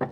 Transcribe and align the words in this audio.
This 0.00 0.08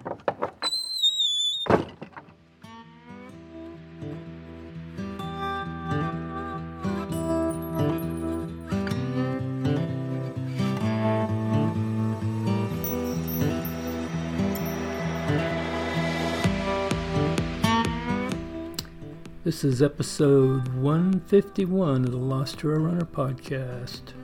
is 19.64 19.80
episode 19.80 20.68
151 20.74 22.04
of 22.04 22.10
the 22.10 22.18
Lost 22.18 22.58
Trail 22.58 22.80
Runner 22.80 23.06
podcast. 23.06 24.17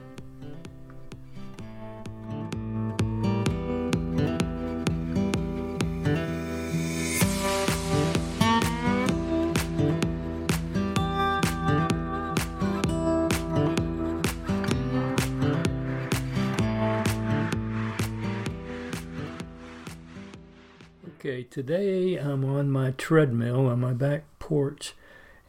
Okay, 21.25 21.41
today 21.41 22.17
I'm 22.17 22.45
on 22.45 22.69
my 22.69 22.91
treadmill 22.91 23.65
on 23.65 23.79
my 23.79 23.93
back 23.93 24.25
porch 24.37 24.93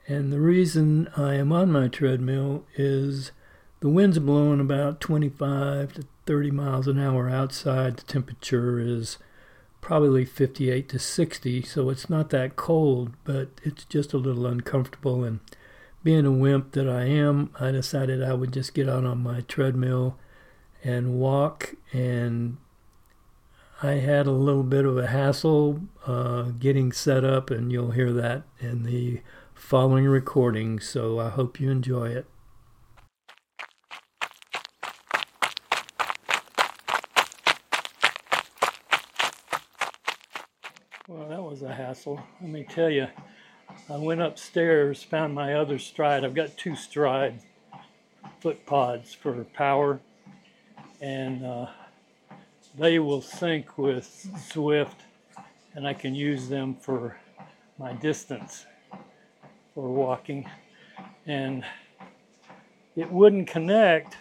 and 0.09 0.33
the 0.33 0.41
reason 0.41 1.11
I 1.19 1.35
am 1.35 1.53
on 1.53 1.71
my 1.71 1.89
treadmill 1.89 2.65
is 2.77 3.31
the 3.81 3.91
wind's 3.91 4.19
blowing 4.19 4.59
about 4.59 5.03
25 5.03 5.93
to 5.93 6.05
30 6.25 6.51
miles 6.51 6.89
an 6.89 6.99
hour 6.99 7.29
outside. 7.29 7.99
The 7.99 8.05
temperature 8.05 8.81
is 8.81 9.19
probably 9.83 10.25
58 10.25 10.89
to 10.89 10.99
60, 10.99 11.61
so 11.65 11.91
it's 11.91 12.09
not 12.09 12.31
that 12.31 12.57
cold, 12.57 13.13
but 13.25 13.49
it's 13.63 13.85
just 13.85 14.15
a 14.15 14.17
little 14.17 14.47
uncomfortable. 14.47 15.25
And 15.25 15.41
being 16.03 16.25
a 16.25 16.33
wimp 16.33 16.73
that 16.73 16.89
I 16.89 17.03
am, 17.03 17.51
I 17.61 17.71
decided 17.71 18.23
I 18.23 18.33
would 18.33 18.55
just 18.55 18.73
get 18.73 18.89
out 18.89 19.05
on 19.05 19.23
my 19.23 19.43
treadmill 19.43 20.17
and 20.83 21.21
walk. 21.21 21.75
And 21.93 22.57
I 23.83 23.97
had 23.97 24.27
a 24.27 24.31
little 24.31 24.63
bit 24.63 24.87
of 24.87 24.97
a 24.97 25.09
hassle 25.09 25.83
uh, 26.07 26.45
getting 26.59 26.93
set 26.93 27.25
up, 27.25 27.51
and 27.51 27.71
you'll 27.71 27.91
hear 27.91 28.11
that 28.11 28.45
in 28.59 28.85
the 28.85 29.21
following 29.55 30.07
recording, 30.07 30.81
so 30.81 31.21
I 31.21 31.29
hope 31.29 31.61
you 31.61 31.71
enjoy 31.71 32.09
it. 32.09 32.27
Well, 41.07 41.29
that 41.29 41.43
was 41.43 41.61
a 41.61 41.75
hassle. 41.75 42.23
Let 42.41 42.51
me 42.51 42.65
tell 42.67 42.89
you, 42.89 43.09
I 43.91 43.99
went 43.99 44.23
upstairs, 44.23 45.03
found 45.03 45.35
my 45.35 45.53
other 45.53 45.79
stride. 45.79 46.25
I've 46.25 46.35
got 46.35 46.57
two 46.57 46.77
stride 46.77 47.41
foot 48.41 48.65
pods 48.65 49.13
for 49.13 49.45
power, 49.45 50.01
and 51.03 51.45
uh, 51.45 51.67
they 52.79 52.99
will 52.99 53.23
sync 53.23 53.79
with 53.79 54.29
Zwift 54.51 54.97
and 55.75 55.87
I 55.87 55.95
can 55.95 56.15
use 56.15 56.49
them 56.49 56.75
for 56.75 57.17
my 57.79 57.93
distance 57.93 58.65
for 59.75 59.91
walking, 59.91 60.49
and 61.27 61.63
it 62.97 63.13
wouldn't 63.13 63.47
connect 63.47 64.17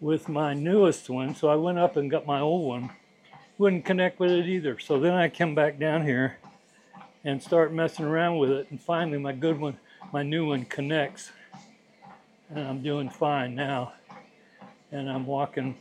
with 0.00 0.28
my 0.28 0.52
newest 0.52 1.08
one, 1.08 1.36
so 1.36 1.48
I 1.48 1.54
went 1.54 1.78
up 1.78 1.96
and 1.96 2.10
got 2.10 2.26
my 2.26 2.40
old 2.40 2.66
one. 2.66 2.90
Wouldn't 3.56 3.84
connect 3.84 4.18
with 4.18 4.32
it 4.32 4.46
either. 4.46 4.80
So 4.80 4.98
then 4.98 5.14
I 5.14 5.28
come 5.28 5.54
back 5.54 5.78
down 5.78 6.04
here 6.04 6.38
and 7.22 7.40
start 7.40 7.72
messing 7.72 8.04
around 8.04 8.38
with 8.38 8.50
it, 8.50 8.66
and 8.70 8.80
finally 8.80 9.18
my 9.18 9.32
good 9.32 9.60
one, 9.60 9.78
my 10.12 10.24
new 10.24 10.48
one 10.48 10.64
connects, 10.64 11.30
and 12.50 12.66
I'm 12.66 12.82
doing 12.82 13.08
fine 13.08 13.54
now. 13.54 13.92
And 14.90 15.08
I'm 15.08 15.24
walking 15.24 15.76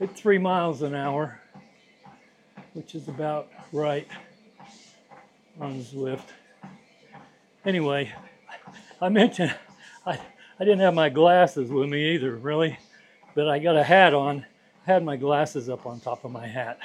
at 0.00 0.16
three 0.16 0.38
miles 0.38 0.82
an 0.82 0.94
hour, 0.94 1.40
which 2.72 2.94
is 2.94 3.08
about 3.08 3.48
right 3.72 4.08
on 5.60 5.80
Zwift 5.80 6.28
anyway, 7.64 8.12
I 9.00 9.08
mentioned 9.08 9.54
I, 10.06 10.18
I 10.58 10.64
didn't 10.64 10.80
have 10.80 10.94
my 10.94 11.08
glasses 11.08 11.70
with 11.70 11.88
me 11.88 12.14
either, 12.14 12.34
really, 12.36 12.78
but 13.34 13.48
I 13.48 13.58
got 13.58 13.76
a 13.76 13.84
hat 13.84 14.14
on. 14.14 14.44
I 14.86 14.92
had 14.92 15.04
my 15.04 15.16
glasses 15.16 15.68
up 15.68 15.86
on 15.86 16.00
top 16.00 16.24
of 16.24 16.30
my 16.30 16.46
hat. 16.46 16.78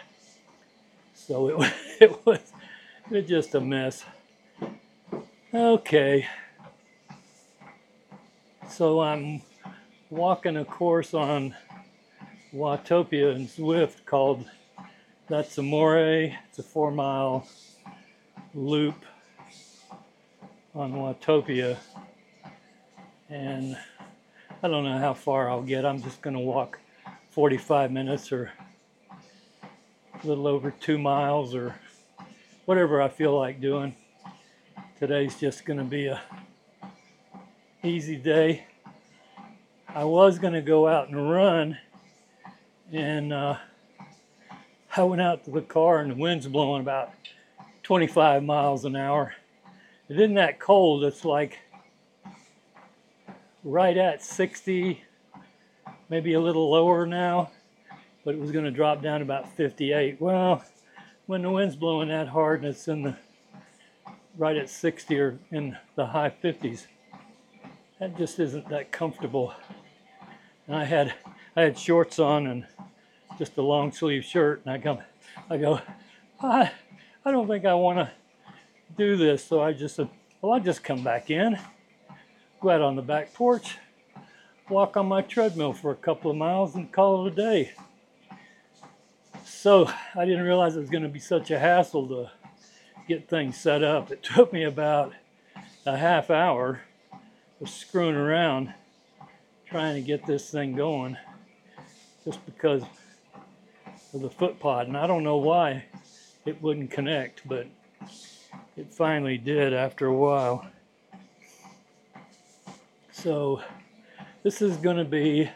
So 1.13 1.49
it, 1.49 1.73
it 1.99 2.25
was 2.25 2.39
it 3.05 3.11
was 3.11 3.25
just 3.25 3.55
a 3.55 3.61
mess. 3.61 4.03
Okay. 5.53 6.27
So 8.69 9.01
I'm 9.01 9.41
walking 10.09 10.57
a 10.57 10.65
course 10.65 11.13
on 11.13 11.55
Watopia 12.53 13.35
and 13.35 13.47
Zwift 13.47 14.05
called 14.05 14.43
That's 15.27 15.59
Amore. 15.59 16.35
It's 16.47 16.57
a 16.57 16.63
four 16.63 16.89
mile 16.89 17.47
loop 18.55 19.05
on 20.73 20.93
Watopia. 20.93 21.77
And 23.29 23.77
I 24.63 24.67
don't 24.67 24.83
know 24.83 24.97
how 24.97 25.13
far 25.13 25.49
I'll 25.49 25.61
get. 25.61 25.85
I'm 25.85 26.01
just 26.01 26.21
going 26.21 26.33
to 26.33 26.39
walk 26.39 26.79
45 27.29 27.91
minutes 27.91 28.31
or 28.31 28.51
a 30.23 30.27
little 30.27 30.47
over 30.47 30.71
two 30.71 30.97
miles 30.97 31.53
or 31.53 31.75
whatever 32.65 32.99
I 32.99 33.09
feel 33.09 33.37
like 33.37 33.61
doing. 33.61 33.95
Today's 34.97 35.39
just 35.39 35.65
going 35.65 35.77
to 35.79 35.85
be 35.85 36.07
a 36.07 36.19
easy 37.83 38.15
day. 38.15 38.65
I 39.87 40.03
was 40.03 40.39
going 40.39 40.53
to 40.53 40.61
go 40.61 40.87
out 40.87 41.09
and 41.09 41.31
run, 41.31 41.77
and 42.91 43.33
uh, 43.33 43.57
I 44.95 45.03
went 45.03 45.21
out 45.21 45.45
to 45.45 45.51
the 45.51 45.61
car, 45.61 45.99
and 45.99 46.11
the 46.11 46.15
wind's 46.15 46.47
blowing 46.47 46.81
about 46.81 47.11
25 47.83 48.43
miles 48.43 48.85
an 48.85 48.95
hour. 48.95 49.33
It 50.09 50.19
isn't 50.19 50.35
that 50.35 50.59
cold. 50.59 51.03
It's 51.03 51.23
like 51.23 51.59
right 53.63 53.95
at 53.95 54.23
60, 54.23 55.03
maybe 56.09 56.33
a 56.33 56.39
little 56.39 56.71
lower 56.71 57.05
now, 57.05 57.51
but 58.25 58.33
it 58.33 58.39
was 58.39 58.51
going 58.51 58.65
to 58.65 58.71
drop 58.71 59.01
down 59.01 59.21
about 59.21 59.55
58. 59.55 60.19
Well, 60.19 60.63
when 61.27 61.43
the 61.43 61.51
wind's 61.51 61.75
blowing 61.75 62.09
that 62.09 62.27
hard 62.27 62.61
and 62.63 62.69
it's 62.69 62.87
in 62.87 63.03
the 63.03 63.15
right 64.37 64.57
at 64.57 64.69
60 64.69 65.19
or 65.19 65.37
in 65.51 65.77
the 65.95 66.07
high 66.07 66.33
50s, 66.43 66.87
that 67.99 68.17
just 68.17 68.39
isn't 68.39 68.67
that 68.69 68.91
comfortable. 68.91 69.53
And 70.67 70.75
I 70.75 70.85
had 70.85 71.13
I 71.55 71.63
had 71.63 71.77
shorts 71.77 72.19
on 72.19 72.47
and 72.47 72.65
just 73.39 73.57
a 73.57 73.61
long 73.61 73.91
sleeve 73.91 74.25
shirt, 74.25 74.61
and 74.65 74.73
I 74.73 74.77
come 74.77 74.99
I 75.49 75.57
go, 75.57 75.81
I 76.41 76.71
I 77.25 77.31
don't 77.31 77.47
think 77.47 77.65
I 77.65 77.73
want 77.73 77.97
to 77.97 78.11
do 78.97 79.15
this. 79.15 79.43
So 79.43 79.61
I 79.61 79.71
just 79.71 79.95
said, 79.95 80.09
well, 80.41 80.53
I'll 80.53 80.59
just 80.59 80.83
come 80.83 81.03
back 81.03 81.31
in, 81.31 81.57
go 82.61 82.69
out 82.69 82.81
on 82.81 82.97
the 82.97 83.01
back 83.01 83.33
porch, 83.33 83.77
walk 84.69 84.97
on 84.97 85.07
my 85.07 85.21
treadmill 85.21 85.73
for 85.73 85.91
a 85.91 85.95
couple 85.95 86.29
of 86.29 86.37
miles 86.37 86.75
and 86.75 86.91
call 86.91 87.25
it 87.25 87.33
a 87.33 87.35
day. 87.35 87.71
So 89.45 89.89
I 90.15 90.25
didn't 90.25 90.43
realize 90.43 90.75
it 90.75 90.81
was 90.81 90.89
going 90.89 91.03
to 91.03 91.09
be 91.09 91.19
such 91.19 91.49
a 91.49 91.59
hassle 91.59 92.07
to 92.09 92.31
get 93.07 93.29
things 93.29 93.57
set 93.57 93.83
up. 93.83 94.11
It 94.11 94.21
took 94.21 94.51
me 94.51 94.63
about 94.63 95.13
a 95.85 95.97
half 95.97 96.29
hour 96.29 96.81
of 97.61 97.69
screwing 97.69 98.15
around 98.15 98.73
trying 99.65 99.95
to 99.95 100.01
get 100.01 100.25
this 100.25 100.49
thing 100.49 100.75
going 100.75 101.15
just 102.25 102.45
because 102.45 102.83
of 104.13 104.21
the 104.21 104.29
foot 104.29 104.59
pod. 104.59 104.87
And 104.87 104.97
I 104.97 105.07
don't 105.07 105.23
know 105.23 105.37
why 105.37 105.85
it 106.45 106.61
wouldn't 106.61 106.91
connect, 106.91 107.47
but 107.47 107.67
it 108.75 108.93
finally 108.93 109.37
did 109.37 109.73
after 109.73 110.05
a 110.07 110.15
while. 110.15 110.67
So 113.11 113.61
this 114.43 114.61
is 114.61 114.77
going 114.77 114.97
to 114.97 115.05
be, 115.05 115.49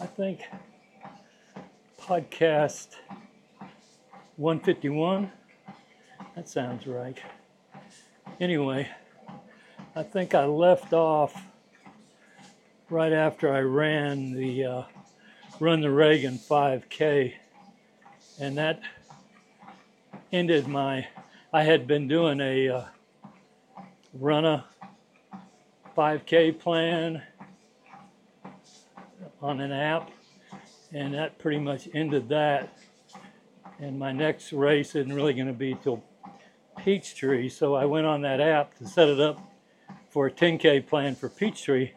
I 0.00 0.06
think, 0.06 0.40
podcast 2.00 2.88
151. 4.36 5.30
That 6.34 6.48
sounds 6.48 6.86
right. 6.86 7.18
Anyway, 8.40 8.88
I 9.94 10.02
think 10.02 10.34
I 10.34 10.46
left 10.46 10.92
off 10.92 11.46
right 12.90 13.12
after 13.12 13.52
I 13.52 13.60
ran 13.60 14.32
the 14.32 14.64
uh, 14.64 14.82
Run 15.60 15.80
the 15.80 15.90
Reagan 15.90 16.38
5K, 16.38 17.34
and 18.40 18.58
that 18.58 18.80
ended 20.32 20.66
my 20.66 21.06
I 21.52 21.62
had 21.62 21.86
been 21.86 22.08
doing 22.08 22.40
a 22.40 22.68
uh, 22.68 22.84
run 24.14 24.44
a 24.44 24.64
5K 25.96 26.58
plan 26.58 27.22
on 29.40 29.60
an 29.60 29.70
app, 29.70 30.10
and 30.92 31.14
that 31.14 31.38
pretty 31.38 31.58
much 31.58 31.88
ended 31.92 32.30
that. 32.30 32.76
And 33.78 33.98
my 33.98 34.12
next 34.12 34.52
race 34.52 34.94
isn't 34.94 35.12
really 35.12 35.34
going 35.34 35.48
to 35.48 35.52
be 35.52 35.76
till 35.82 36.02
Peachtree, 36.78 37.48
so 37.50 37.74
I 37.74 37.84
went 37.84 38.06
on 38.06 38.22
that 38.22 38.40
app 38.40 38.76
to 38.78 38.86
set 38.86 39.08
it 39.08 39.20
up 39.20 39.38
for 40.08 40.26
a 40.26 40.30
10K 40.30 40.86
plan 40.86 41.14
for 41.14 41.28
Peachtree, 41.28 41.90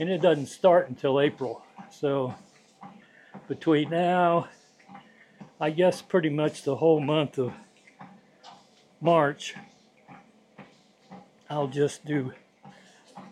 and 0.00 0.08
it 0.08 0.22
doesn't 0.22 0.46
start 0.46 0.88
until 0.88 1.20
April. 1.20 1.62
So 1.90 2.34
between 3.48 3.90
now, 3.90 4.48
I 5.60 5.70
guess 5.70 6.02
pretty 6.02 6.30
much 6.30 6.62
the 6.62 6.76
whole 6.76 7.00
month 7.00 7.38
of 7.38 7.52
March, 9.00 9.54
I'll 11.48 11.68
just 11.68 12.04
do 12.04 12.32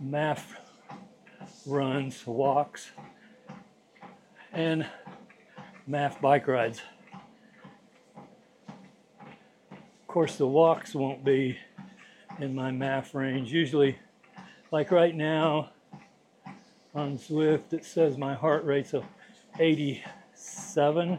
MAF 0.05 0.41
runs, 1.67 2.27
walks, 2.27 2.91
and 4.53 4.87
MAF 5.89 6.21
bike 6.21 6.47
rides. 6.47 6.83
Of 9.73 10.07
course, 10.07 10.37
the 10.37 10.47
walks 10.47 10.95
won't 10.95 11.25
be 11.25 11.57
in 12.41 12.55
my 12.55 12.71
MAF 12.71 13.15
range. 13.15 13.53
Usually, 13.53 13.99
like 14.71 14.91
right 14.91 15.15
now 15.15 15.71
on 16.95 17.19
Zwift, 17.19 17.73
it 17.73 17.85
says 17.85 18.19
my 18.19 18.35
heart 18.35 18.65
rate's 18.65 18.93
of 18.93 19.05
87, 19.59 21.19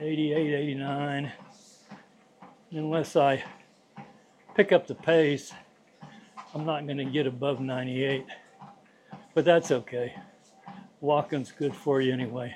88, 0.00 0.54
89. 0.54 1.32
Unless 2.72 3.16
I 3.16 3.44
pick 4.54 4.72
up 4.72 4.86
the 4.86 4.94
pace, 4.94 5.52
I'm 6.54 6.64
not 6.66 6.84
going 6.86 6.98
to 6.98 7.04
get 7.04 7.26
above 7.26 7.60
98. 7.60 8.26
But 9.34 9.44
that's 9.44 9.70
okay. 9.70 10.14
Walking's 11.00 11.52
good 11.52 11.74
for 11.74 12.00
you 12.00 12.12
anyway. 12.12 12.54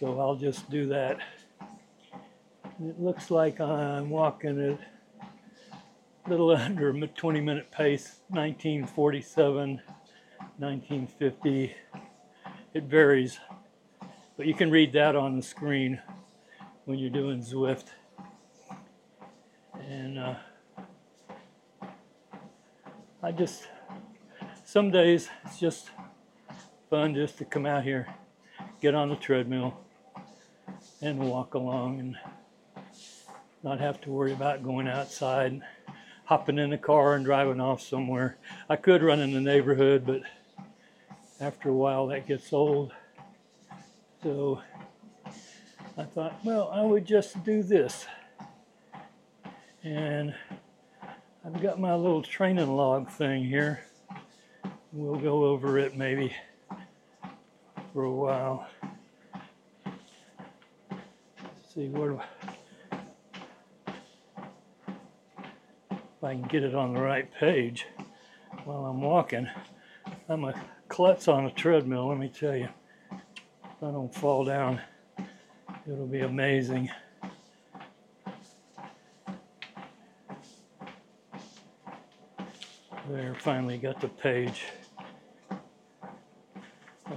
So 0.00 0.18
I'll 0.18 0.36
just 0.36 0.68
do 0.70 0.86
that. 0.88 1.18
It 2.80 3.00
looks 3.00 3.30
like 3.30 3.60
I'm 3.60 4.10
walking 4.10 4.60
at 4.60 4.78
a 6.26 6.28
little 6.28 6.50
under 6.50 6.90
a 6.90 7.06
20 7.06 7.40
minute 7.40 7.70
pace, 7.70 8.20
1947, 8.28 9.80
1950. 10.58 11.74
It 12.74 12.84
varies, 12.84 13.38
but 14.38 14.46
you 14.46 14.54
can 14.54 14.70
read 14.70 14.94
that 14.94 15.14
on 15.14 15.36
the 15.36 15.42
screen 15.42 16.00
when 16.86 16.98
you're 16.98 17.10
doing 17.10 17.42
Zwift. 17.42 17.88
And 19.86 20.18
uh, 20.18 20.34
I 23.22 23.30
just, 23.30 23.68
some 24.64 24.90
days 24.90 25.28
it's 25.44 25.60
just 25.60 25.90
fun 26.88 27.14
just 27.14 27.36
to 27.38 27.44
come 27.44 27.66
out 27.66 27.84
here, 27.84 28.08
get 28.80 28.94
on 28.94 29.10
the 29.10 29.16
treadmill, 29.16 29.78
and 31.02 31.18
walk 31.18 31.52
along 31.52 32.00
and 32.00 32.16
not 33.62 33.80
have 33.80 34.00
to 34.00 34.10
worry 34.10 34.32
about 34.32 34.62
going 34.62 34.88
outside, 34.88 35.60
hopping 36.24 36.58
in 36.58 36.70
the 36.70 36.78
car 36.78 37.16
and 37.16 37.24
driving 37.26 37.60
off 37.60 37.82
somewhere. 37.82 38.38
I 38.66 38.76
could 38.76 39.02
run 39.02 39.20
in 39.20 39.32
the 39.32 39.42
neighborhood, 39.42 40.06
but 40.06 40.22
after 41.42 41.70
a 41.70 41.74
while 41.74 42.06
that 42.06 42.26
gets 42.28 42.52
old. 42.52 42.92
So 44.22 44.62
I 45.98 46.04
thought, 46.04 46.38
well, 46.44 46.70
I 46.72 46.82
would 46.82 47.04
just 47.04 47.42
do 47.44 47.64
this. 47.64 48.06
And 49.82 50.32
I've 51.44 51.60
got 51.60 51.80
my 51.80 51.96
little 51.96 52.22
training 52.22 52.76
log 52.76 53.10
thing 53.10 53.44
here. 53.44 53.84
We'll 54.92 55.18
go 55.18 55.46
over 55.46 55.78
it 55.78 55.96
maybe 55.96 56.32
for 57.92 58.04
a 58.04 58.12
while. 58.12 58.68
Let's 59.84 61.74
see 61.74 61.88
what 61.88 62.24
if 65.90 66.22
I 66.22 66.34
can 66.34 66.42
get 66.42 66.62
it 66.62 66.76
on 66.76 66.94
the 66.94 67.00
right 67.00 67.28
page 67.34 67.86
while 68.64 68.84
I'm 68.84 69.00
walking. 69.00 69.48
I'm 70.28 70.44
a 70.44 70.54
klutz 70.92 71.26
on 71.26 71.46
a 71.46 71.50
treadmill, 71.50 72.08
let 72.08 72.18
me 72.18 72.28
tell 72.28 72.54
you. 72.54 72.68
If 73.10 73.82
I 73.82 73.90
don't 73.90 74.14
fall 74.14 74.44
down, 74.44 74.78
it'll 75.90 76.06
be 76.06 76.20
amazing. 76.20 76.90
There, 83.08 83.34
finally 83.36 83.78
got 83.78 84.02
the 84.02 84.08
page. 84.08 84.64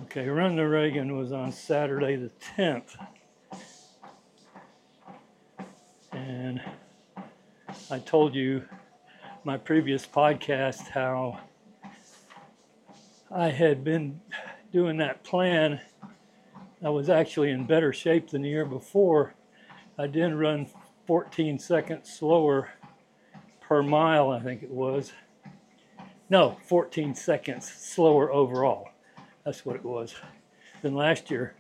Okay, 0.04 0.30
Run 0.30 0.56
to 0.56 0.64
Reagan 0.64 1.18
was 1.18 1.34
on 1.34 1.52
Saturday 1.52 2.16
the 2.16 2.32
10th. 2.58 2.96
And 6.14 6.62
I 7.92 8.00
told 8.00 8.36
you 8.36 8.64
my 9.44 9.58
previous 9.58 10.06
podcast 10.06 10.88
how 10.88 11.42
I 13.36 13.50
had 13.50 13.84
been 13.84 14.22
doing 14.72 14.96
that 14.98 15.26
plan. 15.26 15.82
I 16.82 16.88
was 16.88 17.10
actually 17.10 17.52
in 17.52 17.66
better 17.66 17.92
shape 17.92 18.30
than 18.30 18.44
the 18.44 18.50
year 18.50 18.64
before. 18.64 19.34
I 19.98 20.08
did 20.08 20.34
run 20.34 20.68
14 21.06 21.60
seconds 21.60 22.14
slower 22.14 22.70
per 23.60 23.84
mile, 23.84 24.30
I 24.30 24.40
think 24.40 24.64
it 24.64 24.72
was. 24.72 25.12
No, 26.30 26.56
14 26.68 27.14
seconds 27.14 27.70
slower 27.70 28.32
overall. 28.32 28.88
That's 29.44 29.66
what 29.66 29.76
it 29.76 29.84
was 29.84 30.16
than 30.82 30.96
last 30.96 31.30
year. 31.30 31.56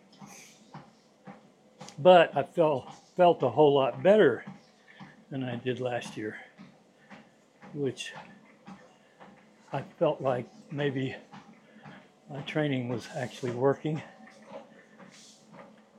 But 2.00 2.38
I 2.38 2.44
felt 2.44 2.88
felt 3.18 3.44
a 3.44 3.50
whole 3.50 3.74
lot 3.74 4.02
better 4.02 4.46
than 5.30 5.44
I 5.44 5.58
did 5.58 5.82
last 5.82 6.16
year, 6.16 6.38
which 7.74 8.14
I 9.74 9.82
felt 10.00 10.22
like 10.22 10.48
maybe 10.72 11.18
my 12.30 12.42
training 12.42 12.90
was 12.90 13.08
actually 13.16 13.52
working. 13.52 14.02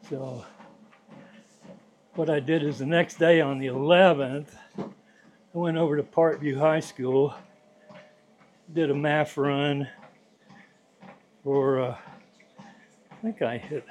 So 0.09 0.45
what 2.15 2.31
I 2.31 2.41
did 2.41 2.63
is 2.63 2.79
the 2.79 2.87
next 2.87 3.19
day 3.19 3.41
on 3.41 3.59
the 3.59 3.67
11th, 3.67 4.49
I 4.79 4.85
went 5.53 5.77
over 5.77 5.97
to 5.97 6.03
Parkview 6.03 6.59
High 6.59 6.81
School 6.81 7.35
did 8.73 8.91
a 8.91 8.95
MAF 8.95 9.37
run 9.37 9.89
for, 11.45 11.81
uh, 11.81 11.97
I 13.11 13.15
think 13.23 13.43
I 13.43 13.59
hit, 13.59 13.85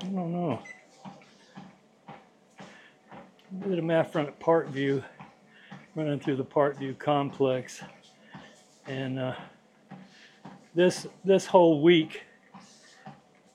I 0.00 0.04
don't 0.04 0.32
know. 0.32 0.62
Did 3.62 3.78
a 3.78 3.82
MAF 3.82 4.14
run 4.14 4.26
at 4.26 4.40
Parkview, 4.40 5.04
running 5.94 6.18
through 6.18 6.36
the 6.36 6.44
Parkview 6.44 6.98
complex. 6.98 7.82
And 8.86 9.18
uh, 9.18 9.34
this, 10.74 11.06
this 11.24 11.46
whole 11.46 11.82
week, 11.82 12.22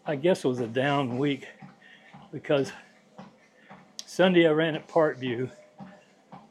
I 0.05 0.15
guess 0.15 0.43
was 0.43 0.59
a 0.59 0.67
down 0.67 1.17
week 1.17 1.47
because 2.31 2.71
Sunday 4.05 4.47
I 4.47 4.51
ran 4.51 4.75
at 4.75 4.87
Parkview. 4.87 5.51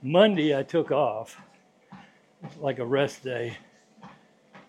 Monday 0.03 0.57
I 0.57 0.63
took 0.63 0.91
off 0.91 1.41
like 2.61 2.79
a 2.79 2.87
rest 2.87 3.25
day. 3.25 3.57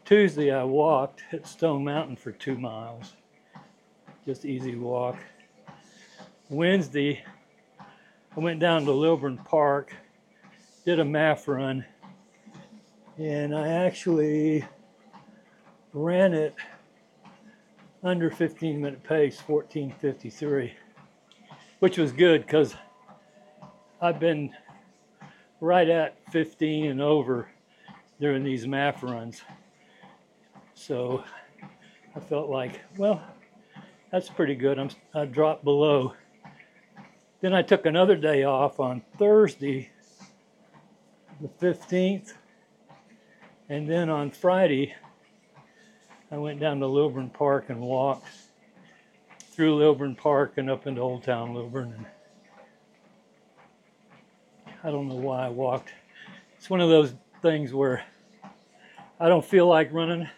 Tuesday, 0.05 0.51
I 0.51 0.63
walked 0.63 1.21
at 1.33 1.45
Stone 1.45 1.83
Mountain 1.83 2.15
for 2.15 2.31
two 2.31 2.57
miles, 2.57 3.13
just 4.25 4.43
easy 4.43 4.75
walk. 4.75 5.17
Wednesday, 6.49 7.23
I 8.35 8.39
went 8.39 8.59
down 8.59 8.85
to 8.85 8.91
Lilburn 8.91 9.37
Park, 9.37 9.93
did 10.83 10.99
a 10.99 11.03
MAF 11.03 11.47
run, 11.47 11.85
and 13.19 13.55
I 13.55 13.67
actually 13.67 14.65
ran 15.99 16.33
it 16.33 16.55
under 18.03 18.29
15 18.29 18.79
minute 18.79 19.03
pace, 19.03 19.39
1453, 19.45 20.73
which 21.79 21.97
was 21.97 22.11
good 22.11 22.45
because 22.45 22.75
I've 24.01 24.19
been 24.19 24.51
right 25.59 25.89
at 25.89 26.17
15 26.31 26.85
and 26.85 27.01
over 27.01 27.49
during 28.19 28.43
these 28.43 28.65
MAF 28.65 29.01
runs. 29.01 29.41
So 30.73 31.23
I 32.15 32.19
felt 32.21 32.49
like, 32.49 32.79
well, 32.97 33.21
that's 34.11 34.29
pretty 34.29 34.55
good. 34.55 34.79
I'm, 34.79 34.89
I 35.13 35.25
dropped 35.25 35.65
below. 35.65 36.13
Then 37.41 37.53
I 37.53 37.61
took 37.61 37.85
another 37.85 38.15
day 38.15 38.43
off 38.43 38.79
on 38.79 39.01
Thursday, 39.17 39.89
the 41.41 41.49
15th. 41.65 42.33
And 43.67 43.87
then 43.87 44.09
on 44.09 44.31
Friday, 44.31 44.95
I 46.31 46.37
went 46.37 46.59
down 46.59 46.79
to 46.79 46.87
Lilburn 46.87 47.29
Park 47.31 47.65
and 47.69 47.79
walked 47.81 48.27
through 49.39 49.75
Lilburn 49.75 50.15
Park 50.15 50.53
and 50.57 50.69
up 50.69 50.85
into 50.85 51.01
Old 51.01 51.23
Town 51.23 51.55
Lilburn. 51.55 51.93
And 51.97 52.05
I 54.83 54.91
don't 54.91 55.07
know 55.07 55.15
why 55.15 55.47
I 55.47 55.49
walked. 55.49 55.91
It's 56.57 56.69
one 56.69 56.81
of 56.81 56.89
those 56.89 57.15
things 57.41 57.73
where 57.73 58.03
I 59.19 59.27
don't 59.27 59.43
feel 59.43 59.67
like 59.67 59.91
running, 59.91 60.29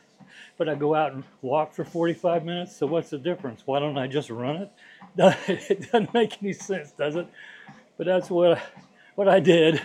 but 0.57 0.69
I 0.69 0.75
go 0.75 0.95
out 0.95 1.11
and 1.11 1.23
walk 1.41 1.73
for 1.73 1.83
45 1.83 2.45
minutes. 2.45 2.75
So 2.77 2.87
what's 2.87 3.09
the 3.09 3.17
difference? 3.17 3.63
Why 3.65 3.79
don't 3.79 3.97
I 3.97 4.07
just 4.07 4.29
run 4.29 4.55
it 4.57 4.71
it 5.17 5.91
doesn't 5.91 6.13
make 6.13 6.41
any 6.41 6.53
sense, 6.53 6.91
does 6.91 7.15
it? 7.15 7.27
But 7.97 8.07
that's 8.07 8.29
what 8.29 8.61
what 9.15 9.27
I 9.27 9.39
did. 9.39 9.81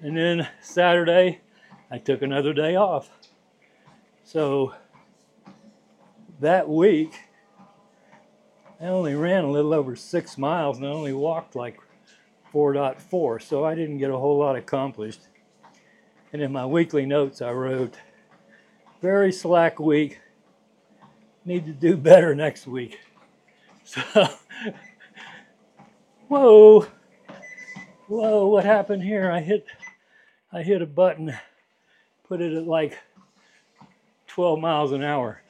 And 0.00 0.16
then 0.16 0.48
Saturday, 0.60 1.40
I 1.90 1.98
took 1.98 2.22
another 2.22 2.52
day 2.52 2.76
off. 2.76 3.10
So 4.24 4.74
that 6.40 6.68
week, 6.68 7.14
I 8.80 8.86
only 8.86 9.14
ran 9.14 9.44
a 9.44 9.50
little 9.50 9.74
over 9.74 9.94
six 9.94 10.36
miles 10.36 10.78
and 10.78 10.86
I 10.86 10.90
only 10.90 11.12
walked 11.12 11.54
like 11.54 11.78
4.4, 12.52 13.40
so 13.42 13.64
I 13.64 13.74
didn't 13.74 13.98
get 13.98 14.10
a 14.10 14.18
whole 14.18 14.38
lot 14.38 14.56
accomplished. 14.56 15.20
And 16.32 16.42
in 16.42 16.52
my 16.52 16.66
weekly 16.66 17.06
notes, 17.06 17.40
I 17.40 17.52
wrote, 17.52 17.96
very 19.00 19.32
slack 19.32 19.78
week, 19.78 20.20
need 21.44 21.66
to 21.66 21.72
do 21.72 21.96
better 21.96 22.34
next 22.34 22.66
week. 22.66 22.98
So, 23.84 24.28
whoa, 26.28 26.86
whoa, 28.06 28.46
what 28.46 28.64
happened 28.64 29.02
here? 29.02 29.28
I 29.28 29.40
hit, 29.40 29.66
I 30.52 30.62
hit 30.62 30.80
a 30.80 30.86
button, 30.86 31.34
put 32.28 32.40
it 32.40 32.52
at 32.56 32.64
like 32.64 32.96
12 34.28 34.60
miles 34.60 34.92
an 34.92 35.02
hour 35.02 35.41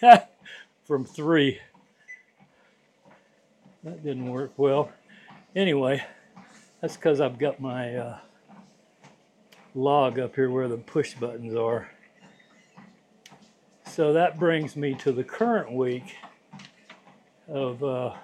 from 0.84 1.04
three. 1.04 1.58
That 3.84 4.02
didn't 4.02 4.30
work 4.30 4.52
well. 4.56 4.90
Anyway, 5.54 6.04
that's 6.80 6.96
because 6.96 7.20
I've 7.20 7.38
got 7.38 7.60
my 7.60 7.96
uh, 7.96 8.18
log 9.74 10.18
up 10.18 10.34
here 10.34 10.50
where 10.50 10.68
the 10.68 10.76
push 10.76 11.14
buttons 11.14 11.54
are. 11.54 11.90
So 13.86 14.12
that 14.12 14.38
brings 14.38 14.76
me 14.76 14.94
to 14.96 15.12
the 15.12 15.24
current 15.24 15.72
week 15.72 16.16
of 17.48 17.82
uh, 17.82 18.14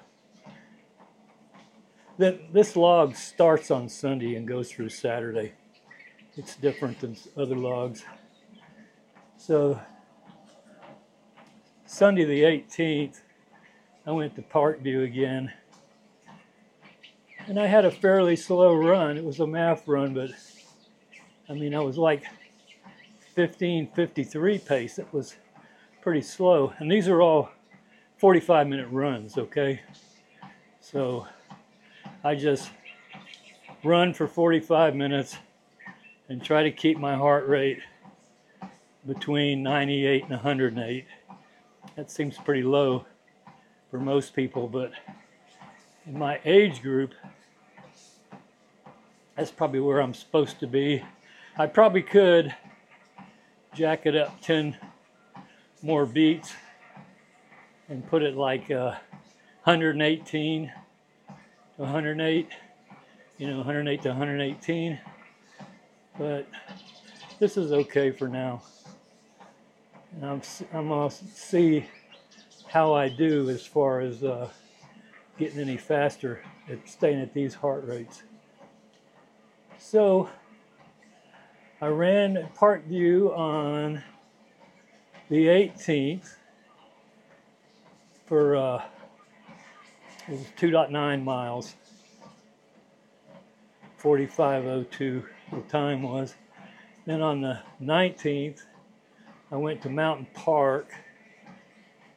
that 2.18 2.52
this 2.52 2.76
log 2.76 3.16
starts 3.16 3.70
on 3.70 3.88
Sunday 3.88 4.36
and 4.36 4.46
goes 4.46 4.70
through 4.70 4.90
Saturday. 4.90 5.52
It's 6.36 6.56
different 6.56 7.00
than 7.00 7.16
other 7.36 7.56
logs. 7.56 8.04
So 9.36 9.80
Sunday 11.94 12.24
the 12.24 12.42
18th, 12.42 13.20
I 14.04 14.10
went 14.10 14.34
to 14.34 14.42
Parkview 14.42 15.04
again. 15.04 15.52
And 17.46 17.56
I 17.56 17.68
had 17.68 17.84
a 17.84 17.90
fairly 17.92 18.34
slow 18.34 18.74
run. 18.74 19.16
It 19.16 19.22
was 19.22 19.38
a 19.38 19.44
MAF 19.44 19.82
run, 19.86 20.12
but 20.12 20.30
I 21.48 21.52
mean, 21.52 21.72
I 21.72 21.78
was 21.78 21.96
like 21.96 22.24
1553 23.34 24.58
pace. 24.58 24.98
It 24.98 25.06
was 25.12 25.36
pretty 26.02 26.22
slow. 26.22 26.72
And 26.78 26.90
these 26.90 27.06
are 27.06 27.22
all 27.22 27.52
45 28.18 28.66
minute 28.66 28.88
runs, 28.90 29.38
okay? 29.38 29.80
So 30.80 31.28
I 32.24 32.34
just 32.34 32.70
run 33.84 34.14
for 34.14 34.26
45 34.26 34.96
minutes 34.96 35.36
and 36.28 36.42
try 36.42 36.64
to 36.64 36.72
keep 36.72 36.98
my 36.98 37.14
heart 37.14 37.46
rate 37.46 37.78
between 39.06 39.62
98 39.62 40.22
and 40.22 40.30
108. 40.32 41.06
That 41.96 42.10
seems 42.10 42.36
pretty 42.38 42.64
low 42.64 43.06
for 43.88 44.00
most 44.00 44.34
people, 44.34 44.66
but 44.66 44.90
in 46.06 46.18
my 46.18 46.40
age 46.44 46.82
group, 46.82 47.14
that's 49.36 49.52
probably 49.52 49.78
where 49.78 50.00
I'm 50.00 50.12
supposed 50.12 50.58
to 50.58 50.66
be. 50.66 51.04
I 51.56 51.66
probably 51.66 52.02
could 52.02 52.52
jack 53.74 54.06
it 54.06 54.16
up 54.16 54.40
10 54.40 54.76
more 55.82 56.04
beats 56.04 56.52
and 57.88 58.04
put 58.08 58.24
it 58.24 58.36
like 58.36 58.72
uh, 58.72 58.96
118 59.62 60.66
to 60.66 60.72
108, 61.82 62.48
you 63.38 63.46
know, 63.46 63.58
108 63.58 64.02
to 64.02 64.08
118. 64.08 64.98
But 66.18 66.48
this 67.38 67.56
is 67.56 67.70
okay 67.70 68.10
for 68.10 68.26
now. 68.26 68.62
I'm, 70.24 70.42
I'm 70.72 70.88
going 70.88 71.10
to 71.10 71.16
see 71.34 71.86
how 72.66 72.94
I 72.94 73.08
do 73.08 73.48
as 73.50 73.66
far 73.66 74.00
as 74.00 74.22
uh, 74.24 74.48
getting 75.38 75.60
any 75.60 75.76
faster 75.76 76.42
at 76.68 76.88
staying 76.88 77.20
at 77.20 77.34
these 77.34 77.54
heart 77.54 77.86
rates. 77.86 78.22
So 79.78 80.28
I 81.80 81.88
ran 81.88 82.36
at 82.36 82.54
Parkview 82.54 83.36
on 83.36 84.02
the 85.28 85.46
18th 85.46 86.36
for 88.26 88.56
uh, 88.56 88.82
it 90.26 90.32
was 90.32 90.46
2.9 90.58 91.22
miles, 91.22 91.74
45.02 94.02 95.24
the 95.52 95.60
time 95.68 96.02
was. 96.02 96.34
Then 97.04 97.20
on 97.20 97.42
the 97.42 97.60
19th, 97.82 98.62
I 99.54 99.56
went 99.56 99.82
to 99.82 99.88
Mountain 99.88 100.26
Park 100.34 100.88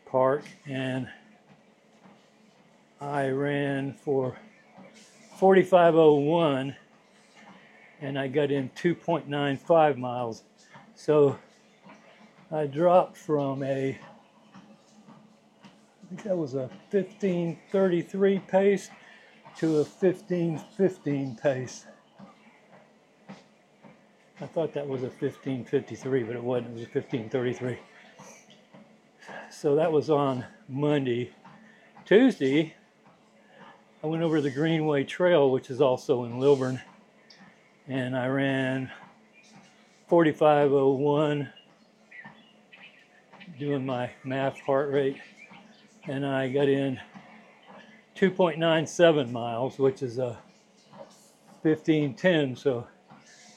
Park 0.08 0.44
and 0.66 1.08
I 3.00 3.28
ran 3.30 3.94
for 3.94 4.36
45.01 5.40 6.76
and 8.02 8.18
I 8.18 8.28
got 8.28 8.50
in 8.50 8.72
2.95 8.72 9.98
miles. 9.98 10.46
So 10.96 11.38
I 12.52 12.66
dropped 12.66 13.18
from 13.18 13.62
a, 13.62 14.00
I 15.64 16.08
think 16.10 16.24
that 16.24 16.36
was 16.36 16.56
a 16.56 16.72
1533 16.90 18.40
pace 18.40 18.90
to 19.58 19.76
a 19.76 19.84
1515 19.84 21.36
pace. 21.36 21.86
I 24.40 24.46
thought 24.46 24.74
that 24.74 24.88
was 24.88 25.02
a 25.02 25.08
1553, 25.08 26.24
but 26.24 26.36
it 26.36 26.44
wasn't. 26.44 26.68
It 26.68 26.74
was 26.74 26.82
a 26.84 27.00
1533. 27.00 27.80
So 29.50 29.76
that 29.76 29.92
was 29.92 30.12
on 30.12 30.46
Monday. 30.70 31.32
Tuesday, 32.06 32.76
I 34.04 34.08
went 34.08 34.22
over 34.22 34.40
the 34.40 34.52
Greenway 34.52 35.06
Trail, 35.06 35.50
which 35.50 35.72
is 35.72 35.82
also 35.82 36.24
in 36.26 36.40
Lilburn, 36.40 36.80
and 37.88 38.16
I 38.16 38.28
ran 38.28 38.92
4501 40.08 41.50
doing 43.58 43.88
my 43.88 44.12
MAF 44.24 44.60
heart 44.60 44.92
rate, 44.92 45.18
and 46.08 46.24
I 46.24 46.48
got 46.50 46.70
in 46.70 47.00
2.97 48.16 49.32
miles, 49.32 49.80
which 49.80 50.04
is 50.04 50.20
a 50.20 50.38
1510. 51.64 52.56
So 52.56 52.86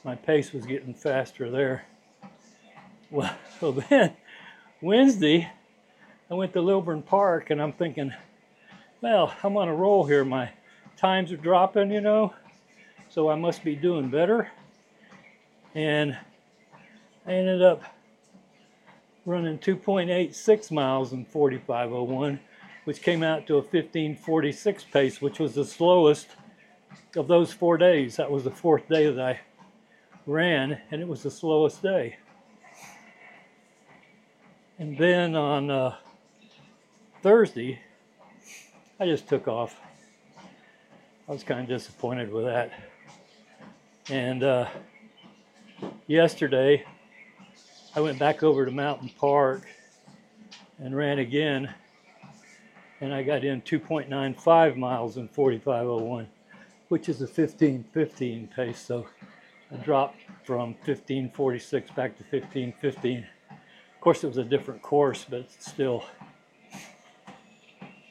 my 0.04 0.14
pace 0.14 0.52
was 0.52 0.66
getting 0.66 0.94
faster 0.94 1.50
there. 1.50 1.84
Well, 3.10 3.34
so 3.60 3.72
then 3.72 4.16
Wednesday, 4.80 5.50
I 6.30 6.34
went 6.34 6.52
to 6.54 6.60
Lilburn 6.60 7.02
Park, 7.02 7.50
and 7.50 7.60
I'm 7.60 7.72
thinking, 7.72 8.12
well, 9.00 9.34
I'm 9.42 9.56
on 9.56 9.68
a 9.68 9.74
roll 9.74 10.04
here. 10.04 10.24
My 10.24 10.50
times 10.96 11.32
are 11.32 11.36
dropping, 11.36 11.90
you 11.90 12.00
know, 12.00 12.34
so 13.08 13.28
I 13.28 13.34
must 13.34 13.64
be 13.64 13.74
doing 13.74 14.10
better. 14.10 14.50
And 15.74 16.16
I 17.26 17.32
ended 17.32 17.62
up 17.62 17.82
running 19.26 19.58
2.86 19.58 20.70
miles 20.70 21.12
in 21.12 21.24
4501, 21.24 22.40
which 22.84 23.02
came 23.02 23.22
out 23.22 23.46
to 23.46 23.54
a 23.54 23.60
1546 23.60 24.84
pace, 24.84 25.20
which 25.20 25.38
was 25.38 25.54
the 25.54 25.64
slowest 25.64 26.28
of 27.16 27.28
those 27.28 27.52
four 27.52 27.76
days. 27.76 28.16
That 28.16 28.30
was 28.30 28.44
the 28.44 28.50
fourth 28.50 28.88
day 28.88 29.10
that 29.10 29.20
I 29.20 29.40
ran, 30.30 30.80
and 30.90 31.02
it 31.02 31.08
was 31.08 31.22
the 31.24 31.30
slowest 31.30 31.82
day. 31.82 32.16
And 34.78 34.96
then 34.96 35.34
on 35.34 35.70
uh, 35.70 35.96
Thursday, 37.22 37.80
I 38.98 39.06
just 39.06 39.28
took 39.28 39.48
off. 39.48 39.78
I 41.28 41.32
was 41.32 41.42
kind 41.42 41.60
of 41.60 41.68
disappointed 41.68 42.32
with 42.32 42.44
that. 42.44 42.72
And 44.08 44.42
uh, 44.42 44.68
yesterday, 46.06 46.84
I 47.94 48.00
went 48.00 48.18
back 48.18 48.42
over 48.42 48.64
to 48.64 48.70
Mountain 48.70 49.10
Park 49.18 49.66
and 50.78 50.96
ran 50.96 51.18
again, 51.18 51.74
and 53.00 53.12
I 53.12 53.22
got 53.22 53.44
in 53.44 53.62
2.95 53.62 54.76
miles 54.76 55.16
in 55.16 55.28
4501, 55.28 56.28
which 56.88 57.08
is 57.08 57.20
a 57.20 57.24
1515 57.24 58.48
pace. 58.54 58.78
So 58.78 59.06
dropped 59.82 60.20
from 60.44 60.74
1546 60.84 61.90
back 61.92 62.16
to 62.18 62.24
1515. 62.24 63.26
Of 63.50 64.00
course, 64.00 64.24
it 64.24 64.28
was 64.28 64.38
a 64.38 64.44
different 64.44 64.82
course, 64.82 65.26
but 65.28 65.50
still. 65.60 66.04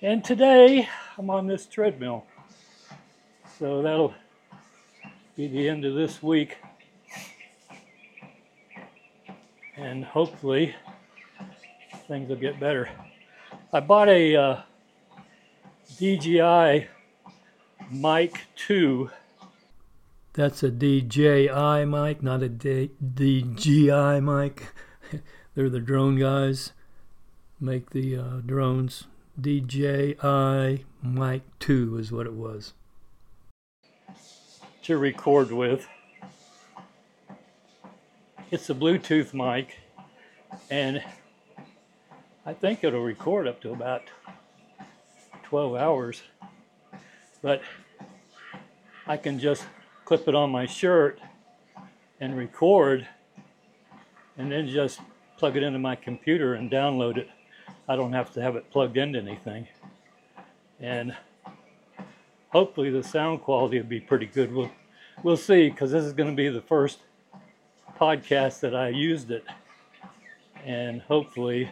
And 0.02 0.24
today, 0.24 0.88
I'm 1.18 1.30
on 1.30 1.48
this 1.48 1.66
treadmill. 1.66 2.26
So 3.58 3.82
that'll 3.82 4.14
be 5.36 5.48
the 5.48 5.68
end 5.68 5.86
of 5.86 5.96
this 5.96 6.24
week. 6.24 6.58
and 9.80 10.04
hopefully 10.04 10.76
things 12.08 12.30
will 12.30 12.36
get 12.36 12.60
better. 12.60 12.90
I 13.72 13.80
bought 13.80 14.10
a 14.10 14.36
uh, 14.36 14.62
DJI 15.98 16.88
Mic 17.92 18.42
2. 18.56 19.10
That's 20.34 20.64
a 20.64 20.70
DJI 20.70 21.86
mic, 21.86 22.24
not 22.24 22.44
a 22.44 22.50
D- 22.50 22.92
DGI 23.04 24.24
mic. 24.24 24.68
They're 25.56 25.70
the 25.70 25.80
drone 25.80 26.18
guys, 26.18 26.72
make 27.60 27.90
the 27.90 28.18
uh, 28.18 28.42
drones. 28.46 29.06
DJI 29.40 30.18
Mic 31.02 31.42
2 31.60 31.98
is 31.98 32.12
what 32.12 32.26
it 32.26 32.34
was. 32.34 32.74
To 34.84 34.98
record 34.98 35.52
with. 35.52 35.88
It's 38.52 38.70
a 38.70 38.74
Bluetooth 38.74 39.34
mic, 39.34 39.78
and 40.70 41.04
I 42.46 42.54
think 42.54 42.84
it'll 42.84 43.04
record 43.04 43.48
up 43.48 43.62
to 43.62 43.72
about 43.72 44.04
12 45.44 45.76
hours. 45.76 46.24
But 47.42 47.62
I 49.08 49.16
can 49.18 49.40
just 49.40 49.64
clip 50.10 50.28
it 50.28 50.34
on 50.34 50.50
my 50.50 50.66
shirt 50.66 51.20
and 52.20 52.36
record 52.36 53.08
and 54.40 54.52
then 54.52 54.68
just 54.68 55.02
plug 55.38 55.56
it 55.56 55.62
into 55.62 55.78
my 55.78 55.96
computer 55.96 56.56
and 56.56 56.72
download 56.72 57.18
it. 57.18 57.30
I 57.88 57.96
don't 57.96 58.14
have 58.14 58.34
to 58.34 58.42
have 58.42 58.56
it 58.56 58.72
plugged 58.72 58.98
into 58.98 59.20
anything. 59.20 59.68
And 60.80 61.16
hopefully 62.48 62.90
the 62.90 63.04
sound 63.04 63.44
quality 63.44 63.78
will 63.78 63.86
be 63.86 64.00
pretty 64.00 64.26
good. 64.26 64.52
We'll, 64.52 64.72
we'll 65.22 65.38
see 65.38 65.70
because 65.70 65.92
this 65.92 66.04
is 66.04 66.14
going 66.14 66.32
to 66.32 66.36
be 66.36 66.50
the 66.50 66.62
first 66.62 66.98
podcast 67.96 68.62
that 68.62 68.74
I 68.76 68.90
used 68.90 69.30
it. 69.30 69.46
And 70.66 71.04
hopefully 71.04 71.70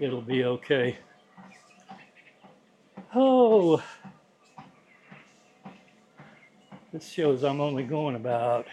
it'll 0.00 0.20
be 0.20 0.42
okay. 0.46 0.98
Oh, 3.14 3.80
this 6.94 7.10
shows 7.10 7.42
I'm 7.42 7.60
only 7.60 7.82
going 7.82 8.14
about 8.14 8.66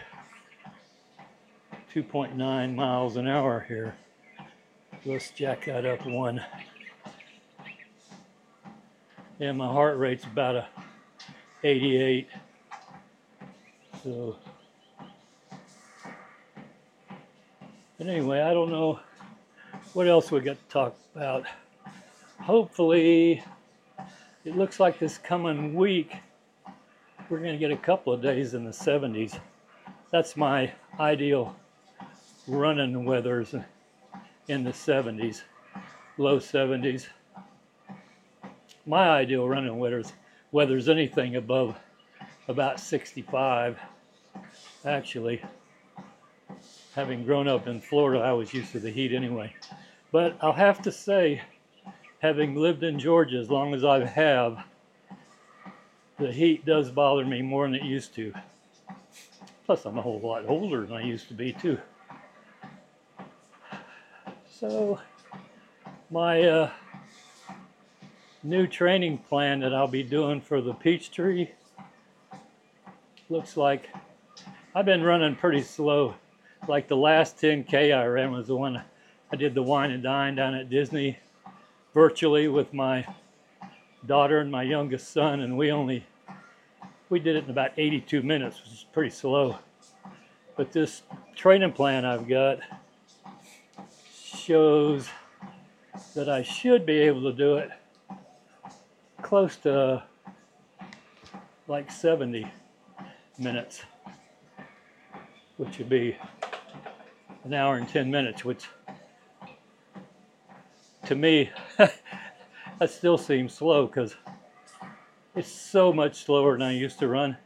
2.9 1.92 2.72
miles 2.72 3.16
an 3.16 3.26
hour 3.26 3.64
here. 3.66 3.96
Let's 5.04 5.32
jack 5.32 5.64
that 5.64 5.84
up 5.84 6.06
one. 6.06 6.40
And 9.40 9.58
my 9.58 9.66
heart 9.66 9.98
rate's 9.98 10.22
about 10.22 10.54
a 10.54 10.68
88. 11.64 12.28
So, 14.04 14.36
but 17.98 18.06
anyway, 18.06 18.40
I 18.40 18.54
don't 18.54 18.70
know 18.70 19.00
what 19.94 20.06
else 20.06 20.30
we 20.30 20.38
got 20.38 20.58
to 20.58 20.72
talk 20.72 20.96
about. 21.16 21.44
Hopefully, 22.38 23.42
it 24.44 24.56
looks 24.56 24.78
like 24.78 25.00
this 25.00 25.18
coming 25.18 25.74
week 25.74 26.14
we're 27.32 27.38
going 27.38 27.54
to 27.54 27.58
get 27.58 27.70
a 27.70 27.76
couple 27.78 28.12
of 28.12 28.20
days 28.20 28.52
in 28.52 28.62
the 28.62 28.70
70s. 28.70 29.40
That's 30.10 30.36
my 30.36 30.70
ideal 31.00 31.56
running 32.46 33.06
weathers 33.06 33.54
in 34.48 34.64
the 34.64 34.70
70s, 34.72 35.40
low 36.18 36.38
70s. 36.38 37.06
My 38.84 39.08
ideal 39.08 39.48
running 39.48 39.78
weather's 39.78 40.12
weather's 40.50 40.90
anything 40.90 41.36
above 41.36 41.74
about 42.48 42.78
65. 42.78 43.80
Actually, 44.84 45.42
having 46.94 47.24
grown 47.24 47.48
up 47.48 47.66
in 47.66 47.80
Florida, 47.80 48.22
I 48.22 48.34
was 48.34 48.52
used 48.52 48.72
to 48.72 48.78
the 48.78 48.90
heat 48.90 49.14
anyway. 49.14 49.54
But 50.10 50.36
I'll 50.42 50.52
have 50.52 50.82
to 50.82 50.92
say, 50.92 51.40
having 52.18 52.56
lived 52.56 52.82
in 52.82 52.98
Georgia 52.98 53.38
as 53.38 53.48
long 53.48 53.72
as 53.72 53.86
I 53.86 54.04
have, 54.04 54.62
the 56.18 56.32
heat 56.32 56.64
does 56.64 56.90
bother 56.90 57.24
me 57.24 57.42
more 57.42 57.66
than 57.66 57.74
it 57.74 57.82
used 57.82 58.14
to. 58.16 58.32
Plus, 59.66 59.84
I'm 59.84 59.98
a 59.98 60.02
whole 60.02 60.20
lot 60.20 60.44
older 60.46 60.86
than 60.86 60.96
I 60.96 61.02
used 61.02 61.28
to 61.28 61.34
be, 61.34 61.52
too. 61.52 61.78
So, 64.50 65.00
my 66.10 66.42
uh, 66.42 66.70
new 68.42 68.66
training 68.66 69.18
plan 69.18 69.60
that 69.60 69.74
I'll 69.74 69.88
be 69.88 70.02
doing 70.02 70.40
for 70.40 70.60
the 70.60 70.74
Peachtree 70.74 71.48
looks 73.28 73.56
like 73.56 73.88
I've 74.74 74.84
been 74.84 75.02
running 75.02 75.36
pretty 75.36 75.62
slow. 75.62 76.14
Like 76.68 76.86
the 76.86 76.96
last 76.96 77.38
10K 77.38 77.96
I 77.96 78.04
ran 78.06 78.30
was 78.32 78.46
the 78.48 78.56
one 78.56 78.82
I 79.32 79.36
did 79.36 79.54
the 79.54 79.62
wine 79.62 79.90
and 79.90 80.02
dine 80.02 80.34
down 80.34 80.54
at 80.54 80.70
Disney 80.70 81.18
virtually 81.94 82.48
with 82.48 82.72
my 82.74 83.06
daughter 84.06 84.38
and 84.38 84.50
my 84.50 84.62
youngest 84.62 85.12
son, 85.12 85.40
and 85.40 85.56
we 85.56 85.70
only 85.70 86.06
we 87.08 87.20
did 87.20 87.36
it 87.36 87.44
in 87.44 87.50
about 87.50 87.72
82 87.76 88.22
minutes, 88.22 88.60
which 88.62 88.72
is 88.72 88.86
pretty 88.92 89.10
slow. 89.10 89.58
But 90.56 90.72
this 90.72 91.02
training 91.34 91.72
plan 91.72 92.04
I've 92.04 92.26
got 92.26 92.60
shows 94.14 95.08
that 96.14 96.28
I 96.28 96.42
should 96.42 96.86
be 96.86 96.98
able 97.00 97.22
to 97.22 97.32
do 97.32 97.56
it 97.56 97.70
close 99.20 99.56
to 99.56 100.02
like 101.68 101.90
70 101.90 102.46
minutes, 103.38 103.82
which 105.56 105.78
would 105.78 105.88
be 105.88 106.16
an 107.44 107.54
hour 107.54 107.76
and 107.76 107.88
10 107.88 108.10
minutes, 108.10 108.44
which 108.44 108.66
to 111.06 111.14
me, 111.14 111.50
that 112.82 112.90
still 112.90 113.16
seems 113.16 113.54
slow 113.54 113.86
because 113.86 114.16
it's 115.36 115.46
so 115.46 115.92
much 115.92 116.24
slower 116.24 116.54
than 116.54 116.62
I 116.62 116.72
used 116.72 116.98
to 116.98 117.06
run. 117.06 117.36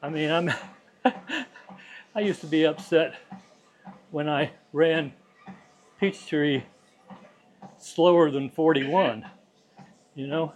I 0.00 0.08
mean, 0.08 0.30
I'm 0.30 0.52
I 2.14 2.20
used 2.20 2.40
to 2.42 2.46
be 2.46 2.64
upset 2.64 3.16
when 4.12 4.28
I 4.28 4.52
ran 4.72 5.12
Peachtree 5.98 6.62
slower 7.76 8.30
than 8.30 8.48
41, 8.50 9.28
you 10.14 10.28
know? 10.28 10.52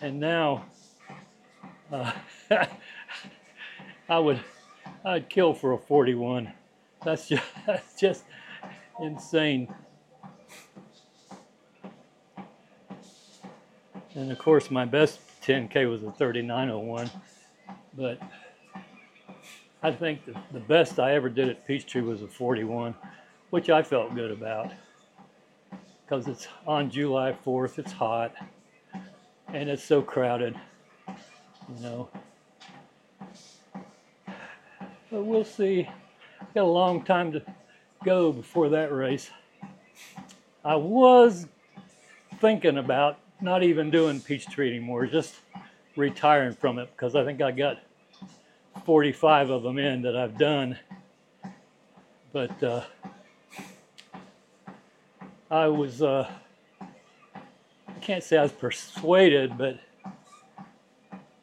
And 0.00 0.18
now 0.18 0.64
uh, 1.92 2.10
I 4.08 4.18
would 4.18 4.40
I'd 5.04 5.28
kill 5.28 5.52
for 5.52 5.74
a 5.74 5.78
41. 5.78 6.50
That's 7.04 7.28
just 7.28 7.44
that's 7.66 8.00
just 8.00 8.24
insane. 8.98 9.68
And 14.14 14.32
of 14.32 14.38
course, 14.38 14.70
my 14.70 14.84
best 14.84 15.20
10K 15.42 15.88
was 15.88 16.02
a 16.02 16.10
3901. 16.10 17.10
But 17.96 18.20
I 19.82 19.92
think 19.92 20.24
the, 20.24 20.34
the 20.52 20.60
best 20.60 20.98
I 20.98 21.14
ever 21.14 21.28
did 21.28 21.48
at 21.48 21.66
Peachtree 21.66 22.02
was 22.02 22.22
a 22.22 22.26
41, 22.26 22.94
which 23.50 23.70
I 23.70 23.82
felt 23.82 24.14
good 24.14 24.32
about. 24.32 24.72
Because 26.04 26.26
it's 26.26 26.48
on 26.66 26.90
July 26.90 27.36
4th, 27.46 27.78
it's 27.78 27.92
hot, 27.92 28.34
and 29.48 29.70
it's 29.70 29.84
so 29.84 30.02
crowded, 30.02 30.58
you 31.08 31.82
know. 31.82 32.08
But 35.10 35.24
we'll 35.24 35.44
see. 35.44 35.88
Got 36.52 36.62
a 36.62 36.64
long 36.64 37.04
time 37.04 37.30
to 37.32 37.42
go 38.04 38.32
before 38.32 38.70
that 38.70 38.92
race. 38.92 39.30
I 40.64 40.74
was 40.74 41.46
thinking 42.40 42.76
about 42.76 43.18
not 43.42 43.62
even 43.62 43.90
doing 43.90 44.20
Peachtree 44.20 44.68
anymore, 44.68 45.06
just 45.06 45.36
retiring 45.96 46.54
from 46.54 46.78
it 46.78 46.90
because 46.92 47.16
I 47.16 47.24
think 47.24 47.40
I 47.40 47.50
got 47.50 47.78
45 48.84 49.50
of 49.50 49.62
them 49.62 49.78
in 49.78 50.02
that 50.02 50.16
I've 50.16 50.38
done. 50.38 50.78
But 52.32 52.62
uh, 52.62 52.84
I 55.50 55.66
was, 55.66 56.02
uh, 56.02 56.30
I 56.80 57.92
can't 58.00 58.22
say 58.22 58.38
I 58.38 58.42
was 58.42 58.52
persuaded, 58.52 59.58
but 59.58 59.80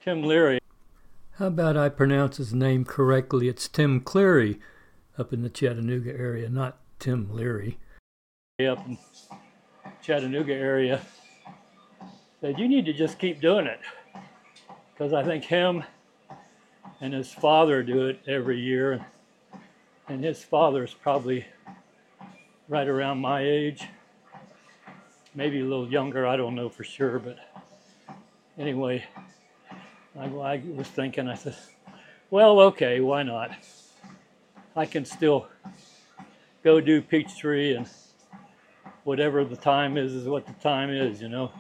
Tim 0.02 0.24
Leary. 0.24 0.60
How 1.34 1.48
about 1.48 1.78
I 1.78 1.90
pronounce 1.90 2.38
his 2.38 2.54
name 2.54 2.86
correctly? 2.86 3.48
It's 3.48 3.68
Tim 3.68 4.00
Cleary 4.00 4.60
up 5.18 5.34
in 5.34 5.42
the 5.44 5.50
Chattanooga 5.50 6.12
area, 6.12 6.50
not 6.50 6.78
Tim 7.00 7.30
Leary. 7.32 7.78
Up 8.60 8.88
in 8.88 8.98
Chattanooga 10.02 10.54
area 10.54 11.02
said, 12.42 12.60
You 12.60 12.68
need 12.68 12.86
to 12.86 12.94
just 12.94 13.20
keep 13.20 13.42
doing 13.42 13.66
it. 13.66 13.80
Because 14.94 15.14
I 15.14 15.24
think 15.24 15.44
him 15.44 15.84
and 17.02 17.14
his 17.14 17.32
father 17.32 17.84
do 17.84 18.08
it 18.08 18.20
every 18.28 18.60
year. 18.60 19.06
And 20.08 20.24
his 20.24 20.44
father 20.44 20.84
is 20.84 20.94
probably 20.94 21.46
right 22.70 22.88
around 22.88 23.20
my 23.20 23.42
age, 23.42 23.86
maybe 25.36 25.60
a 25.60 25.66
little 25.66 25.90
younger, 25.90 26.26
I 26.26 26.38
don't 26.38 26.56
know 26.56 26.70
for 26.70 26.84
sure. 26.84 27.20
But 27.20 27.38
anyway, 28.58 29.06
I, 30.18 30.26
I 30.26 30.62
was 30.66 30.88
thinking, 30.88 31.28
I 31.28 31.36
said, 31.36 31.56
Well, 32.30 32.60
okay, 32.62 33.00
why 33.02 33.24
not? 33.24 33.52
I 34.76 34.86
can 34.86 35.06
still 35.06 35.48
go 36.64 36.80
do 36.80 37.02
Peachtree 37.02 37.76
and 37.76 37.90
whatever 39.04 39.44
the 39.44 39.56
time 39.56 39.98
is, 39.98 40.14
is 40.14 40.28
what 40.28 40.46
the 40.46 40.54
time 40.54 40.90
is, 40.90 41.22
you 41.22 41.30
know 41.30 41.52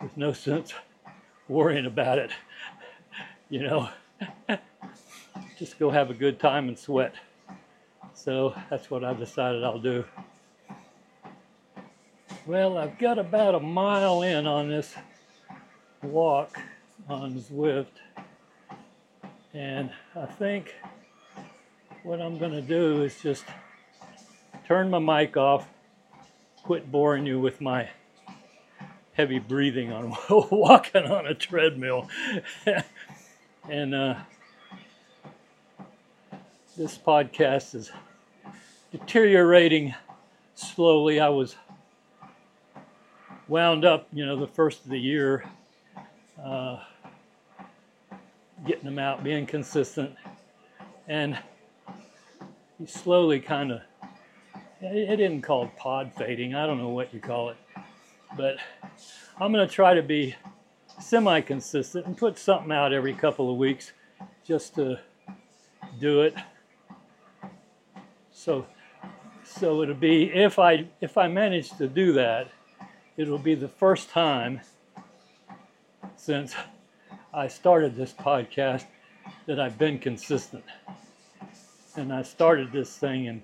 there's 0.00 0.16
no 0.16 0.32
sense 0.32 0.72
worrying 1.48 1.86
about 1.86 2.18
it. 2.18 2.30
You 3.50 3.62
know, 3.62 3.88
just 5.58 5.78
go 5.78 5.90
have 5.90 6.10
a 6.10 6.14
good 6.14 6.40
time 6.40 6.68
and 6.68 6.78
sweat. 6.78 7.14
So 8.14 8.54
that's 8.70 8.90
what 8.90 9.04
I've 9.04 9.18
decided 9.18 9.62
I'll 9.62 9.78
do. 9.78 10.04
Well, 12.46 12.78
I've 12.78 12.98
got 12.98 13.18
about 13.18 13.54
a 13.54 13.60
mile 13.60 14.22
in 14.22 14.46
on 14.46 14.68
this 14.68 14.94
walk 16.02 16.58
on 17.08 17.34
Zwift, 17.34 18.00
and 19.52 19.90
I 20.16 20.26
think 20.26 20.74
what 22.02 22.20
I'm 22.20 22.38
going 22.38 22.52
to 22.52 22.62
do 22.62 23.02
is 23.02 23.20
just 23.22 23.44
turn 24.66 24.90
my 24.90 24.98
mic 24.98 25.36
off, 25.36 25.68
quit 26.62 26.90
boring 26.90 27.26
you 27.26 27.38
with 27.38 27.60
my 27.60 27.88
heavy 29.20 29.38
breathing 29.38 29.92
on 29.92 30.16
walking 30.50 31.04
on 31.04 31.26
a 31.26 31.34
treadmill. 31.34 32.08
and 33.68 33.94
uh, 33.94 34.14
this 36.74 36.96
podcast 36.96 37.74
is 37.74 37.92
deteriorating 38.90 39.94
slowly. 40.54 41.20
I 41.20 41.28
was 41.28 41.54
wound 43.46 43.84
up, 43.84 44.08
you 44.10 44.24
know, 44.24 44.40
the 44.40 44.46
first 44.46 44.84
of 44.84 44.90
the 44.90 44.98
year, 44.98 45.44
uh, 46.42 46.78
getting 48.66 48.84
them 48.84 48.98
out, 48.98 49.22
being 49.22 49.44
consistent, 49.44 50.14
and 51.08 51.38
slowly 52.86 53.38
kind 53.38 53.72
of, 53.72 53.82
it 54.80 55.20
isn't 55.20 55.42
called 55.42 55.76
pod 55.76 56.10
fading, 56.16 56.54
I 56.54 56.64
don't 56.64 56.78
know 56.78 56.88
what 56.88 57.12
you 57.12 57.20
call 57.20 57.50
it, 57.50 57.58
but 58.34 58.56
I'm 59.42 59.52
going 59.54 59.66
to 59.66 59.74
try 59.74 59.94
to 59.94 60.02
be 60.02 60.34
semi 61.00 61.40
consistent 61.40 62.04
and 62.04 62.14
put 62.14 62.38
something 62.38 62.70
out 62.70 62.92
every 62.92 63.14
couple 63.14 63.50
of 63.50 63.56
weeks 63.56 63.92
just 64.46 64.74
to 64.74 65.00
do 65.98 66.20
it. 66.20 66.34
So, 68.32 68.66
so 69.42 69.82
it'll 69.82 69.94
be 69.94 70.24
if 70.24 70.58
I 70.58 70.88
if 71.00 71.16
I 71.16 71.28
manage 71.28 71.70
to 71.78 71.88
do 71.88 72.12
that, 72.12 72.48
it'll 73.16 73.38
be 73.38 73.54
the 73.54 73.68
first 73.68 74.10
time 74.10 74.60
since 76.16 76.54
I 77.32 77.48
started 77.48 77.96
this 77.96 78.12
podcast 78.12 78.84
that 79.46 79.58
I've 79.58 79.78
been 79.78 79.98
consistent. 79.98 80.64
And 81.96 82.12
I 82.12 82.22
started 82.22 82.72
this 82.72 82.94
thing 82.94 83.24
in 83.24 83.42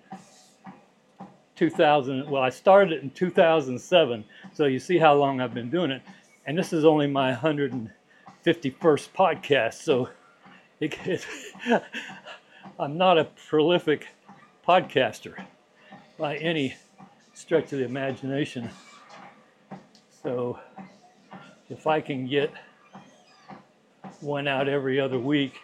2000. 1.56 2.30
Well, 2.30 2.42
I 2.42 2.50
started 2.50 2.92
it 2.92 3.02
in 3.02 3.10
2007. 3.10 4.24
So 4.52 4.66
you 4.66 4.78
see 4.78 4.98
how 4.98 5.14
long 5.14 5.40
I've 5.40 5.54
been 5.54 5.70
doing 5.70 5.90
it. 5.90 6.02
And 6.46 6.56
this 6.56 6.72
is 6.72 6.84
only 6.84 7.06
my 7.06 7.34
151st 7.34 7.90
podcast. 8.44 9.74
So 9.74 10.08
it, 10.80 10.96
it, 11.06 11.26
I'm 12.78 12.96
not 12.96 13.18
a 13.18 13.24
prolific 13.48 14.06
podcaster 14.66 15.44
by 16.18 16.36
any 16.36 16.76
stretch 17.34 17.72
of 17.72 17.78
the 17.78 17.84
imagination. 17.84 18.70
So 20.22 20.58
if 21.68 21.86
I 21.86 22.00
can 22.00 22.26
get 22.26 22.52
one 24.20 24.46
out 24.48 24.68
every 24.68 25.00
other 25.00 25.18
week, 25.18 25.54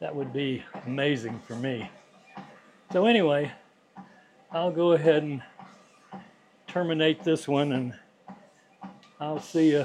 that 0.00 0.14
would 0.14 0.32
be 0.32 0.62
amazing 0.86 1.40
for 1.46 1.54
me. 1.56 1.90
So 2.92 3.06
anyway, 3.06 3.52
I'll 4.54 4.70
go 4.70 4.92
ahead 4.92 5.24
and 5.24 5.42
terminate 6.68 7.24
this 7.24 7.48
one 7.48 7.72
and 7.72 7.92
I'll 9.18 9.40
see 9.40 9.72
you 9.72 9.84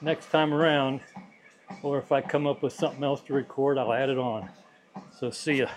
next 0.00 0.32
time 0.32 0.52
around. 0.52 0.98
Or 1.84 1.96
if 1.98 2.10
I 2.10 2.22
come 2.22 2.48
up 2.48 2.64
with 2.64 2.72
something 2.72 3.04
else 3.04 3.20
to 3.20 3.34
record, 3.34 3.78
I'll 3.78 3.92
add 3.92 4.10
it 4.10 4.18
on. 4.18 4.48
So 5.16 5.30
see 5.30 5.60
ya. 5.60 5.68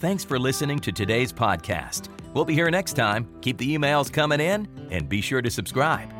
Thanks 0.00 0.24
for 0.24 0.38
listening 0.38 0.78
to 0.78 0.92
today's 0.92 1.30
podcast. 1.30 2.08
We'll 2.32 2.46
be 2.46 2.54
here 2.54 2.70
next 2.70 2.94
time. 2.94 3.28
Keep 3.42 3.58
the 3.58 3.76
emails 3.76 4.10
coming 4.10 4.40
in 4.40 4.66
and 4.90 5.10
be 5.10 5.20
sure 5.20 5.42
to 5.42 5.50
subscribe. 5.50 6.10